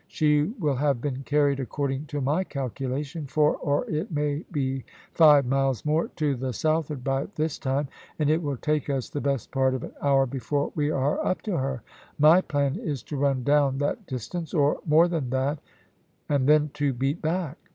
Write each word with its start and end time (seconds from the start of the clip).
"She 0.07 0.45
will 0.57 0.77
have 0.77 0.99
been 0.99 1.21
carried 1.25 1.59
according 1.59 2.07
to 2.07 2.21
my 2.21 2.43
calculation, 2.43 3.27
four 3.27 3.55
or 3.57 3.87
it 3.87 4.09
may 4.11 4.43
be 4.51 4.83
five 5.13 5.45
miles 5.45 5.85
more 5.85 6.07
to 6.15 6.33
the 6.35 6.53
southward 6.53 7.03
by 7.03 7.27
this 7.35 7.59
time, 7.59 7.87
and 8.17 8.27
it 8.27 8.41
will 8.41 8.57
take 8.57 8.89
us 8.89 9.09
the 9.11 9.21
best 9.21 9.51
part 9.51 9.75
of 9.75 9.83
an 9.83 9.93
hour 10.01 10.25
before 10.25 10.71
we 10.73 10.89
are 10.89 11.23
up 11.23 11.43
to 11.43 11.55
her. 11.57 11.83
My 12.17 12.41
plan 12.41 12.77
is 12.77 13.03
to 13.03 13.15
run 13.15 13.43
down 13.43 13.77
that 13.77 14.07
distance, 14.07 14.55
or 14.55 14.79
more 14.87 15.07
than 15.07 15.29
that, 15.29 15.59
and 16.27 16.49
then 16.49 16.71
to 16.73 16.93
beat 16.93 17.21
back. 17.21 17.59